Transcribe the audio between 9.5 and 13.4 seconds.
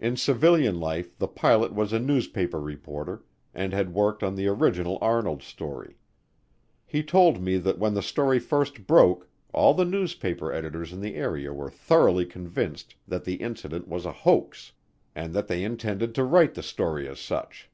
all the newspaper editors in the area were thoroughly convinced that the